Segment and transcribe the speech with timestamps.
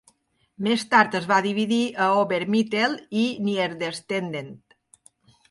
[0.67, 4.51] Més tard es va dividir a Ober-, Mittel- i Niederstedten.